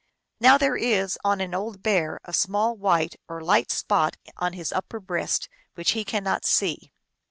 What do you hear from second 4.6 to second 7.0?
upper breast, which he cannot see.